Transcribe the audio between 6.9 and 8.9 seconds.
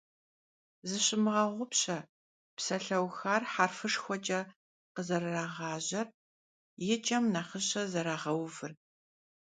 ç'emi nağışe zerağeuvır.